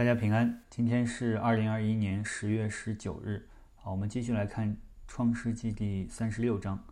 [0.00, 3.46] 大家平安，今天是二零二一年十月十九日。
[3.76, 4.66] 好，我们继续来看
[5.06, 6.82] 《创世纪》第三十六章。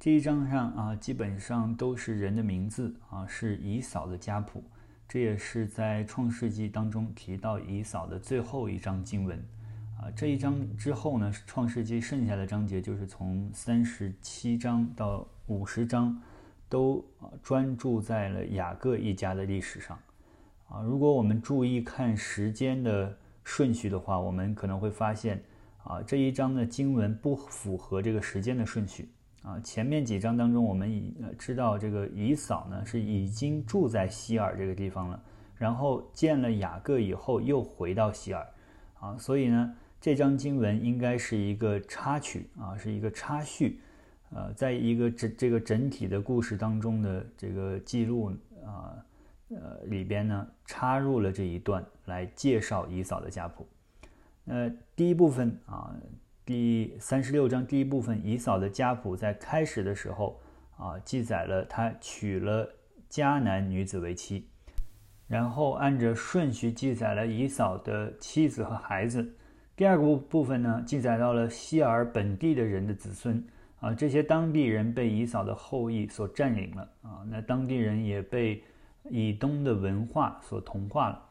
[0.00, 4.64] 这一章上啊，基本上都是人的名字啊，是以扫的家谱。
[5.08, 9.38] 这也是在《创世纪》当中提到以扫的最后一章经文
[9.96, 10.10] 啊。
[10.16, 16.20] 这一章之后呢，《创世纪》剩下的章节就是从三十七章到五十章，
[16.68, 17.04] 都
[17.40, 19.96] 专注在了雅各一家的历史上。
[20.68, 25.42] 啊，如果我们注意看时间的顺序的话，我们可能会发现，
[25.82, 29.08] 啊，这一章的经文不符合这个时间的顺序。
[29.42, 35.22] 啊，前面几章当中，我们已知道这个以扫呢是已经住在希尔这个地方了，
[35.56, 38.46] 然后见了雅各以后又回到希尔，
[39.00, 43.80] 啊，所以呢，这章经文应该是一个插曲，啊，是一个插叙，
[44.32, 48.30] 呃，在一个整这个整体的故事当中的这个记录，
[48.66, 48.92] 啊。
[49.50, 53.66] 呃里边呢插入了这一段来介绍以扫的家谱。
[54.44, 55.94] 呃，第一部分啊，
[56.44, 60.40] 第三十六章第一部分，以扫的家谱在开始的时候
[60.76, 62.68] 啊，记载了他娶了
[63.10, 64.48] 迦南女子为妻，
[65.26, 69.34] 然后按着顺序记载了以扫的妻子和孩子。
[69.76, 73.42] 第二个部部分呢，记载到了希尔本地的人的子孙
[73.80, 78.62] 啊，这些当地人被以扫的后裔所占领了啊，那当地人也被。
[79.10, 81.24] 以东的文化所同化了。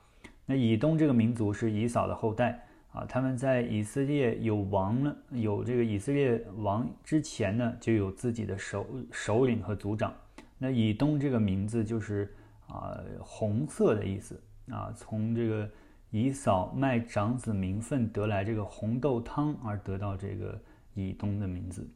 [0.46, 10.14] 那以东这个民族是以扫的后代啊，他们在以色列有王了，有这个以色列王之前呢，就有自己的首首领和族长。
[10.58, 12.34] 那以东这个名字就是
[12.68, 14.42] 啊红色的意思
[14.72, 15.70] 啊，从这个
[16.10, 20.60] 以扫卖长子名分得来这个红豆汤而得到这个
[20.94, 21.88] 以东的名字。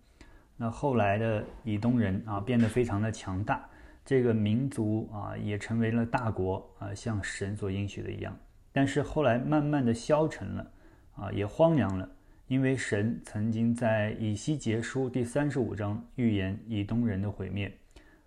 [0.57, 3.67] 那后来的以东人啊，变得非常的强大。
[4.03, 8.37] 这个民族啊，也成为了大国啊，像神所应许的一样。
[8.73, 10.71] 但是后来慢慢的消沉了，
[11.15, 12.09] 啊，也荒凉了，
[12.47, 17.71] 因为神曾经在以西结书第三十五章预言以东人的毁灭，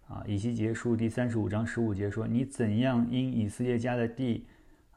[0.07, 4.47] 啊，以西结书第三十五章十五节说：“你怎样因以色列家的地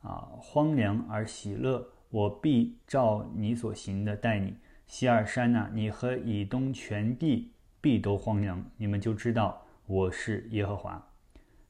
[0.01, 4.53] 啊荒凉而喜乐，我必照你所行的待你。
[4.85, 7.51] 希尔山呐，你和以东全地
[7.81, 11.01] 必都荒凉，你们就知道。”我是耶和华。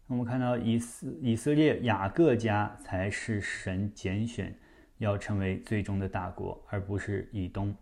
[0.07, 4.57] 我们看到以色以色列雅各家才是神拣选
[4.97, 7.75] 要成为最终的大国，而不是以东。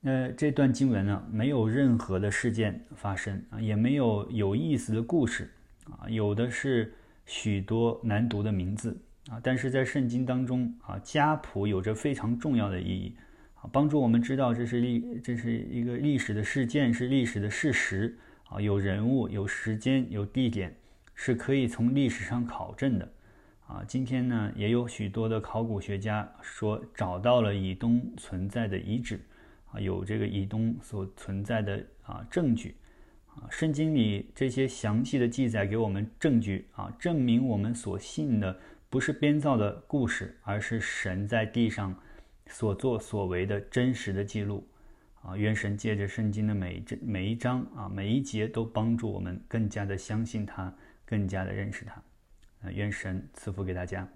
[0.00, 5.50] 那这段经文呢，没有任何的事件发生啊，也没有有意思的故事
[5.84, 6.94] 啊，有的是
[7.26, 8.98] 许多难读的名字
[9.28, 9.38] 啊。
[9.42, 13.14] 但是在圣经当中啊，家谱有着非常重要的意义
[13.56, 18.16] 啊，帮助我们知道这是历这是一个历史的事件，是历史的事实。
[18.48, 20.76] 啊，有人物、有时间、有地点，
[21.14, 23.08] 是可以从历史上考证的。
[23.66, 29.18] 啊，今天呢，也有许多的考古学家说找到了以东存在的遗址，
[29.72, 32.76] 啊，有这个以东所存在的啊证据。
[33.26, 38.56] 啊，圣经里这些详细的记载给我们证据啊，证明我们所信的
[38.88, 41.98] 不是编造的故事，而是神在地上
[42.46, 44.68] 所作所为的真实的记录。
[45.24, 50.76] 啊，愿神借着圣经的每一每一章啊，每一节都帮助我们更加的相信他，
[51.06, 51.94] 更加的认识他。
[52.60, 54.06] 啊，愿神赐福给大家。